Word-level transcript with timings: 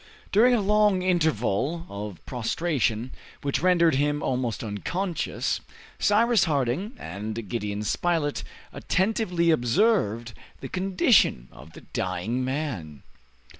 During 0.31 0.55
a 0.55 0.61
long 0.61 1.03
interval 1.03 1.85
of 1.87 2.25
prostration, 2.25 3.11
which 3.43 3.61
rendered 3.61 3.93
him 3.93 4.23
almost 4.23 4.63
unconscious, 4.63 5.61
Cyrus 5.99 6.45
Harding 6.45 6.93
and 6.97 7.47
Gideon 7.47 7.83
Spilett 7.83 8.43
attentively 8.73 9.51
observed 9.51 10.33
the 10.59 10.69
condition 10.69 11.49
of 11.51 11.73
the 11.73 11.81
dying 11.81 12.43
man. 12.43 13.03